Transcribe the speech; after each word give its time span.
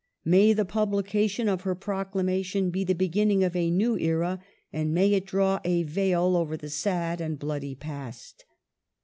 May 0.25 0.53
the 0.53 0.65
publication 0.65 1.47
of 1.47 1.61
her 1.61 1.75
proclamation 1.75 2.71
be 2.71 2.83
the 2.83 2.95
beginning 2.95 3.43
of 3.43 3.55
a 3.55 3.69
new 3.69 3.99
era, 3.99 4.41
and 4.73 4.95
may 4.95 5.09
it 5.13 5.27
draw 5.27 5.59
a 5.63 5.83
veil 5.83 6.35
over 6.35 6.57
the 6.57 6.71
sad 6.71 7.21
and 7.21 7.37
bloody 7.37 7.75
past." 7.75 8.45